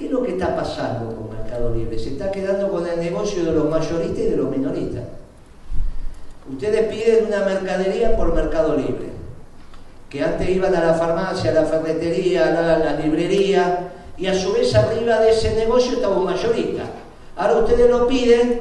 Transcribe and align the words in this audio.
¿Qué 0.00 0.06
es 0.06 0.12
lo 0.12 0.22
que 0.22 0.30
está 0.30 0.56
pasando 0.56 1.14
con 1.14 1.28
Mercado 1.28 1.74
Libre? 1.74 1.98
Se 1.98 2.12
está 2.12 2.32
quedando 2.32 2.70
con 2.70 2.86
el 2.86 2.98
negocio 2.98 3.44
de 3.44 3.52
los 3.52 3.68
mayoristas 3.68 4.18
y 4.18 4.30
de 4.30 4.36
los 4.38 4.48
minoristas. 4.48 5.02
Ustedes 6.50 6.86
piden 6.86 7.26
una 7.26 7.44
mercadería 7.44 8.16
por 8.16 8.34
Mercado 8.34 8.78
Libre, 8.78 9.10
que 10.08 10.22
antes 10.22 10.48
iban 10.48 10.74
a 10.74 10.80
la 10.80 10.94
farmacia, 10.94 11.50
a 11.50 11.54
la 11.54 11.64
ferretería, 11.64 12.48
a 12.48 12.78
la, 12.78 12.94
librería, 12.94 13.90
y 14.16 14.26
a 14.26 14.32
su 14.32 14.54
vez 14.54 14.74
arriba 14.74 15.20
de 15.20 15.32
ese 15.32 15.54
negocio 15.54 15.92
estaba 15.92 16.16
un 16.16 16.24
mayorista. 16.24 16.84
Ahora 17.36 17.58
ustedes 17.58 17.90
lo 17.90 18.08
piden 18.08 18.58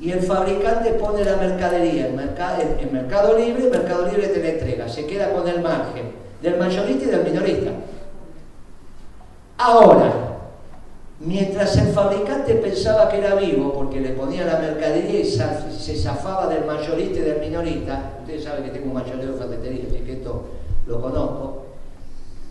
y 0.00 0.10
el 0.10 0.20
fabricante 0.20 0.92
pone 0.92 1.22
la 1.22 1.36
mercadería 1.36 2.06
en, 2.06 2.16
Mercado 2.16 3.36
Libre, 3.36 3.68
Mercado 3.68 4.06
Libre 4.06 4.28
te 4.28 4.42
la 4.42 4.48
entrega, 4.48 4.88
se 4.88 5.04
queda 5.06 5.34
con 5.34 5.46
el 5.46 5.60
margen 5.60 6.12
del 6.40 6.56
mayorista 6.56 7.04
y 7.04 7.08
del 7.08 7.24
minorista. 7.24 7.72
Ahora, 9.58 10.31
Mientras 11.24 11.76
el 11.76 11.92
fabricante 11.92 12.54
pensaba 12.54 13.08
que 13.08 13.18
era 13.18 13.36
vivo 13.36 13.72
porque 13.72 14.00
le 14.00 14.10
ponía 14.10 14.44
la 14.44 14.58
mercadería 14.58 15.20
y 15.20 15.24
se 15.24 15.96
zafaba 15.96 16.48
del 16.48 16.64
mayorista 16.64 17.20
y 17.20 17.22
del 17.22 17.38
minorista, 17.38 18.14
ustedes 18.22 18.42
saben 18.42 18.64
que 18.64 18.70
tengo 18.70 18.86
un 18.86 18.94
mayoreo 18.94 19.32
de 19.32 19.38
ferretería, 19.38 19.84
así 19.88 20.00
que 20.00 20.14
esto 20.14 20.42
lo 20.84 21.00
conozco, 21.00 21.66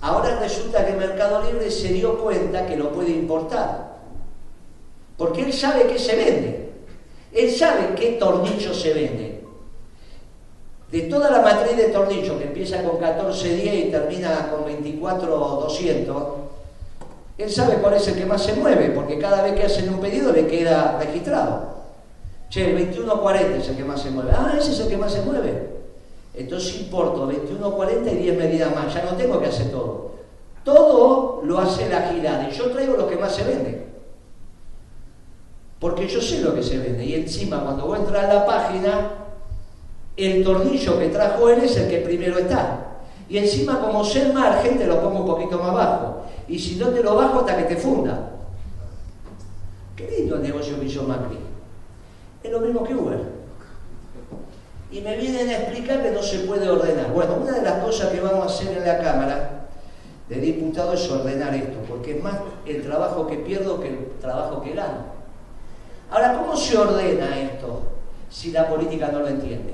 ahora 0.00 0.38
resulta 0.38 0.86
que 0.86 0.92
Mercado 0.92 1.42
Libre 1.42 1.72
se 1.72 1.88
dio 1.88 2.18
cuenta 2.22 2.64
que 2.64 2.76
lo 2.76 2.92
puede 2.92 3.10
importar, 3.10 3.96
porque 5.16 5.42
él 5.42 5.52
sabe 5.52 5.88
qué 5.88 5.98
se 5.98 6.14
vende, 6.14 6.70
él 7.32 7.50
sabe 7.50 7.96
qué 7.96 8.12
tornillo 8.12 8.72
se 8.72 8.94
vende. 8.94 9.42
De 10.92 11.00
toda 11.02 11.30
la 11.30 11.40
matriz 11.40 11.76
de 11.76 11.88
tornillos 11.88 12.38
que 12.38 12.44
empieza 12.44 12.76
con 12.84 13.00
1410 13.00 13.86
y 13.86 13.90
termina 13.90 14.50
con 14.52 14.70
24200, 14.70 16.41
él 17.38 17.50
sabe 17.50 17.76
cuál 17.76 17.94
es 17.94 18.06
el 18.08 18.16
que 18.16 18.26
más 18.26 18.42
se 18.42 18.54
mueve, 18.54 18.90
porque 18.90 19.18
cada 19.18 19.42
vez 19.42 19.54
que 19.54 19.64
hacen 19.64 19.88
un 19.88 20.00
pedido 20.00 20.32
le 20.32 20.46
queda 20.46 20.98
registrado. 20.98 21.72
Che, 22.50 22.70
el 22.70 22.86
2140 22.86 23.56
es 23.56 23.68
el 23.68 23.76
que 23.76 23.84
más 23.84 24.02
se 24.02 24.10
mueve. 24.10 24.30
Ah, 24.32 24.54
ese 24.58 24.72
es 24.72 24.80
el 24.80 24.88
que 24.88 24.98
más 24.98 25.12
se 25.12 25.22
mueve. 25.22 25.70
Entonces 26.34 26.80
importo 26.80 27.20
2140 27.20 28.10
y 28.12 28.16
10 28.16 28.38
medidas 28.38 28.74
más. 28.74 28.92
Ya 28.92 29.04
no 29.04 29.16
tengo 29.16 29.40
que 29.40 29.46
hacer 29.46 29.70
todo. 29.70 30.12
Todo 30.62 31.40
lo 31.44 31.58
hace 31.58 31.88
la 31.88 32.02
girada 32.08 32.48
y 32.48 32.52
yo 32.52 32.70
traigo 32.70 32.96
lo 32.96 33.08
que 33.08 33.16
más 33.16 33.34
se 33.34 33.44
vende. 33.44 33.86
Porque 35.80 36.06
yo 36.06 36.20
sé 36.20 36.40
lo 36.40 36.54
que 36.54 36.62
se 36.62 36.78
vende. 36.78 37.04
Y 37.04 37.14
encima, 37.14 37.64
cuando 37.64 37.86
voy 37.86 37.98
a 37.98 38.02
entrar 38.02 38.26
a 38.26 38.34
la 38.34 38.46
página, 38.46 39.10
el 40.16 40.44
tornillo 40.44 40.98
que 40.98 41.08
trajo 41.08 41.48
él 41.48 41.64
es 41.64 41.76
el 41.78 41.88
que 41.88 41.98
primero 41.98 42.38
está. 42.38 42.98
Y 43.30 43.38
encima, 43.38 43.80
como 43.80 44.04
sé 44.04 44.26
el 44.26 44.34
margen, 44.34 44.78
te 44.78 44.86
lo 44.86 45.00
pongo 45.00 45.20
un 45.20 45.26
poquito 45.26 45.58
más 45.58 45.72
bajo 45.72 46.22
y 46.52 46.58
si 46.58 46.76
no 46.76 46.88
te 46.88 47.02
lo 47.02 47.14
bajo 47.14 47.40
hasta 47.40 47.56
que 47.56 47.74
te 47.74 47.80
funda. 47.80 48.28
Qué 49.96 50.06
lindo 50.10 50.36
el 50.36 50.42
negocio 50.42 50.78
que 50.78 50.84
hizo 50.84 51.04
Macri. 51.04 51.38
Es 52.42 52.52
lo 52.52 52.60
mismo 52.60 52.84
que 52.84 52.94
Uber. 52.94 53.20
Y 54.90 55.00
me 55.00 55.16
vienen 55.16 55.48
a 55.48 55.60
explicar 55.60 56.02
que 56.02 56.10
no 56.10 56.22
se 56.22 56.40
puede 56.40 56.68
ordenar. 56.68 57.10
Bueno, 57.10 57.38
una 57.40 57.52
de 57.52 57.62
las 57.62 57.82
cosas 57.82 58.10
que 58.10 58.20
vamos 58.20 58.42
a 58.42 58.54
hacer 58.54 58.76
en 58.76 58.86
la 58.86 58.98
Cámara 58.98 59.66
de 60.28 60.36
Diputados 60.36 61.02
es 61.02 61.10
ordenar 61.10 61.54
esto, 61.54 61.78
porque 61.88 62.18
es 62.18 62.22
más 62.22 62.34
el 62.66 62.82
trabajo 62.82 63.26
que 63.26 63.36
pierdo 63.36 63.80
que 63.80 63.88
el 63.88 64.10
trabajo 64.20 64.60
que 64.60 64.74
gano. 64.74 65.06
Ahora, 66.10 66.36
¿cómo 66.38 66.54
se 66.54 66.76
ordena 66.76 67.40
esto 67.40 67.80
si 68.28 68.50
la 68.50 68.68
política 68.68 69.08
no 69.10 69.20
lo 69.20 69.28
entiende? 69.28 69.72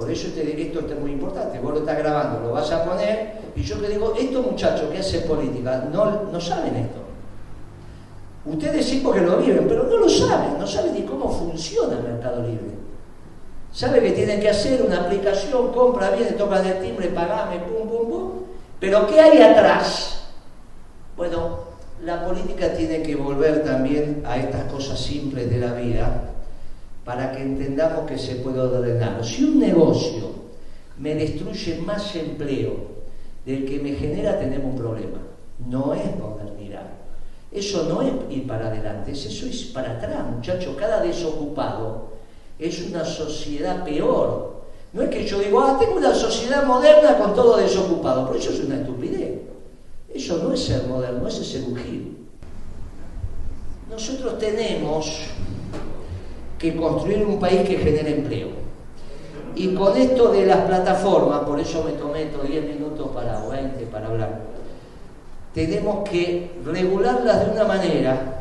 Por 0.00 0.10
eso 0.10 0.28
este 0.28 0.44
directo 0.44 0.80
es 0.80 0.98
muy 0.98 1.12
importante. 1.12 1.58
Vos 1.58 1.74
lo 1.74 1.80
estás 1.80 1.98
grabando, 1.98 2.40
lo 2.40 2.52
vas 2.52 2.72
a 2.72 2.82
poner, 2.86 3.34
y 3.54 3.62
yo 3.62 3.76
le 3.76 3.90
digo, 3.90 4.14
estos 4.18 4.46
muchachos 4.46 4.90
que 4.90 4.96
hacen 4.96 5.24
política 5.24 5.84
no, 5.92 6.22
no 6.32 6.40
saben 6.40 6.74
esto. 6.74 7.00
Ustedes 8.46 8.86
sí 8.86 9.02
porque 9.04 9.20
lo 9.20 9.36
viven, 9.36 9.66
pero 9.68 9.84
no 9.84 9.98
lo 9.98 10.08
saben, 10.08 10.58
no 10.58 10.66
saben 10.66 10.94
ni 10.94 11.02
cómo 11.02 11.30
funciona 11.30 11.98
el 11.98 12.02
mercado 12.02 12.40
libre. 12.40 12.70
Saben 13.70 14.02
que 14.02 14.12
tienen 14.12 14.40
que 14.40 14.48
hacer 14.48 14.80
una 14.80 15.02
aplicación, 15.02 15.70
compra, 15.70 16.12
viene, 16.12 16.32
toca 16.32 16.66
el 16.66 16.80
timbre, 16.80 17.08
pagame, 17.08 17.58
pum, 17.58 17.86
pum, 17.86 18.08
pum. 18.08 18.30
Pero 18.80 19.06
¿qué 19.06 19.20
hay 19.20 19.42
atrás? 19.42 20.22
Bueno, 21.14 21.58
la 22.02 22.24
política 22.24 22.72
tiene 22.72 23.02
que 23.02 23.16
volver 23.16 23.62
también 23.64 24.22
a 24.24 24.38
estas 24.38 24.64
cosas 24.72 24.98
simples 24.98 25.50
de 25.50 25.58
la 25.58 25.74
vida 25.74 26.30
para 27.04 27.32
que 27.32 27.42
entendamos 27.42 28.06
que 28.06 28.18
se 28.18 28.36
puede 28.36 28.60
ordenar. 28.60 29.24
Si 29.24 29.44
un 29.44 29.58
negocio 29.58 30.30
me 30.98 31.14
destruye 31.14 31.80
más 31.80 32.14
empleo 32.14 32.90
del 33.44 33.64
que 33.64 33.80
me 33.80 33.92
genera, 33.92 34.38
tenemos 34.38 34.72
un 34.72 34.76
problema. 34.76 35.18
No 35.66 35.94
es 35.94 36.04
modernidad. 36.18 36.86
Eso 37.50 37.84
no 37.88 38.02
es 38.02 38.12
ir 38.30 38.46
para 38.46 38.68
adelante, 38.68 39.12
eso 39.12 39.46
es 39.46 39.64
para 39.66 39.92
atrás, 39.92 40.24
muchachos. 40.30 40.76
Cada 40.78 41.02
desocupado 41.02 42.10
es 42.58 42.86
una 42.86 43.04
sociedad 43.04 43.82
peor. 43.84 44.60
No 44.92 45.02
es 45.02 45.08
que 45.08 45.26
yo 45.26 45.38
digo, 45.40 45.60
ah, 45.60 45.76
tengo 45.78 45.96
una 45.96 46.14
sociedad 46.14 46.64
moderna 46.64 47.16
con 47.18 47.34
todo 47.34 47.56
desocupado, 47.56 48.26
pero 48.26 48.38
eso 48.38 48.50
es 48.50 48.60
una 48.60 48.76
estupidez. 48.76 49.40
Eso 50.12 50.38
no 50.42 50.52
es 50.52 50.64
ser 50.64 50.86
moderno, 50.86 51.26
eso 51.26 51.42
es 51.42 51.48
ser 51.48 51.62
Nosotros 53.88 54.38
tenemos 54.38 55.22
que 56.60 56.76
construir 56.76 57.24
un 57.24 57.40
país 57.40 57.66
que 57.66 57.78
genere 57.78 58.18
empleo. 58.18 58.48
Y 59.56 59.74
con 59.74 59.96
esto 59.96 60.30
de 60.30 60.46
las 60.46 60.58
plataformas, 60.66 61.40
por 61.40 61.58
eso 61.58 61.82
me 61.82 61.92
tomé 61.92 62.24
estos 62.24 62.46
10 62.46 62.64
minutos 62.66 63.08
para, 63.14 63.42
o 63.42 63.48
20 63.48 63.84
para 63.86 64.08
hablar, 64.08 64.40
tenemos 65.54 66.08
que 66.08 66.50
regularlas 66.64 67.46
de 67.46 67.52
una 67.52 67.64
manera 67.64 68.40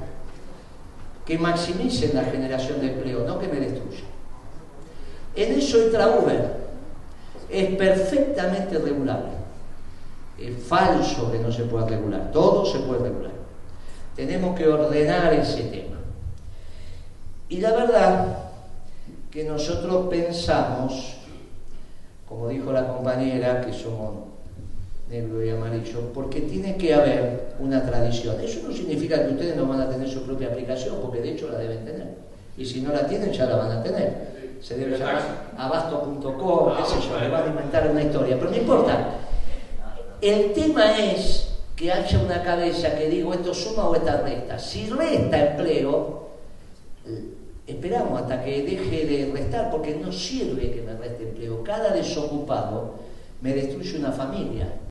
que 1.25 1.37
maximicen 1.37 2.11
la 2.13 2.25
generación 2.25 2.81
de 2.81 2.93
empleo, 2.93 3.25
no 3.25 3.39
que 3.39 3.47
me 3.47 3.59
destruya. 3.59 4.03
En 5.35 5.57
eso 5.57 5.81
entra 5.81 6.19
Uber. 6.19 6.59
Es 7.49 7.75
perfectamente 7.75 8.77
regulable. 8.77 9.39
Es 10.37 10.61
falso 10.63 11.31
que 11.31 11.39
no 11.39 11.51
se 11.51 11.63
pueda 11.63 11.87
regular. 11.87 12.31
Todo 12.31 12.65
se 12.65 12.79
puede 12.79 13.03
regular. 13.03 13.31
Tenemos 14.15 14.57
que 14.57 14.67
ordenar 14.67 15.33
ese 15.33 15.63
tema. 15.63 15.98
Y 17.49 17.57
la 17.57 17.71
verdad 17.71 18.37
que 19.31 19.43
nosotros 19.43 20.07
pensamos, 20.07 21.15
como 22.27 22.47
dijo 22.47 22.71
la 22.71 22.87
compañera, 22.87 23.61
que 23.61 23.73
somos 23.73 24.29
negro 25.09 25.43
y 25.43 25.49
amarillo, 25.49 26.13
porque 26.13 26.41
tiene 26.41 26.77
que 26.77 26.93
haber 26.93 27.55
una 27.59 27.83
tradición. 27.83 28.39
Eso 28.39 28.67
no 28.67 28.73
significa 28.73 29.25
que 29.25 29.33
ustedes 29.33 29.55
no 29.55 29.65
van 29.65 29.81
a 29.81 29.89
tener 29.89 30.07
su 30.07 30.23
propia 30.23 30.49
aplicación, 30.49 30.97
porque 31.01 31.21
de 31.21 31.31
hecho 31.31 31.49
la 31.49 31.57
deben 31.57 31.83
tener. 31.83 32.07
Y 32.55 32.65
si 32.65 32.81
no 32.81 32.93
la 32.93 33.07
tienen, 33.07 33.31
ya 33.31 33.45
la 33.45 33.55
van 33.55 33.71
a 33.71 33.83
tener. 33.83 34.29
Se 34.61 34.77
debe 34.77 34.97
llamar 34.97 35.21
abasto.com, 35.57 36.73
qué 36.77 36.85
sé 36.85 37.07
yo, 37.07 37.19
le 37.19 37.29
van 37.29 37.43
a 37.45 37.47
inventar 37.47 37.89
una 37.89 38.03
historia, 38.03 38.37
pero 38.37 38.51
no 38.51 38.57
importa. 38.57 39.15
El 40.21 40.53
tema 40.53 40.99
es 40.99 41.53
que 41.75 41.91
haya 41.91 42.19
una 42.19 42.43
cabeza 42.43 42.95
que 42.95 43.09
diga 43.09 43.33
esto 43.33 43.53
suma 43.53 43.87
o 43.87 43.95
esta 43.95 44.21
resta. 44.21 44.59
Si 44.59 44.89
resta 44.89 45.51
empleo, 45.51 46.27
esperamos 47.71 48.21
hasta 48.21 48.43
que 48.43 48.63
deje 48.63 49.05
de 49.05 49.31
restar 49.31 49.69
porque 49.69 49.95
no 49.95 50.11
sirve 50.11 50.71
que 50.71 50.81
me 50.81 50.93
reste 50.93 51.23
empleo. 51.23 51.63
Cada 51.63 51.91
desocupado 51.91 52.95
me 53.41 53.53
destruye 53.53 53.97
una 53.97 54.11
familia. 54.11 54.79